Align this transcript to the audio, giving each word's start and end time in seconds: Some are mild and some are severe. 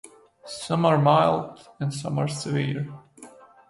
Some 0.47 0.83
are 0.87 0.97
mild 0.97 1.69
and 1.79 1.93
some 1.93 2.17
are 2.17 2.27
severe. 2.27 2.91